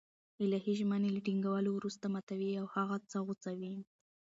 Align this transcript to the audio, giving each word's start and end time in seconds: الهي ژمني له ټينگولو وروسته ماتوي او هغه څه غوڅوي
الهي 0.43 0.73
ژمني 0.79 1.09
له 1.13 1.21
ټينگولو 1.27 1.69
وروسته 1.73 2.05
ماتوي 2.13 2.51
او 2.61 2.65
هغه 2.75 2.97
څه 3.09 3.17
غوڅوي 3.25 3.73